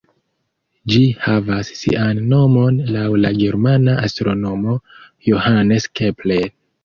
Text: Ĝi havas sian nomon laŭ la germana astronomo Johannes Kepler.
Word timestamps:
Ĝi 0.91 1.01
havas 1.25 1.67
sian 1.81 2.21
nomon 2.31 2.79
laŭ 2.95 3.05
la 3.25 3.31
germana 3.43 3.95
astronomo 4.07 4.75
Johannes 5.31 5.89
Kepler. 6.01 6.49